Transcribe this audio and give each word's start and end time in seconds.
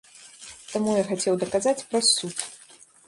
Таму 0.71 0.95
я 0.95 1.03
хацеў 1.11 1.37
даказаць 1.43 1.77
праз 1.93 2.05
суд. 2.17 2.35